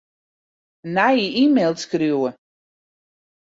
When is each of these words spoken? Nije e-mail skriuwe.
Nije 0.95 1.27
e-mail 1.43 1.73
skriuwe. 1.83 2.29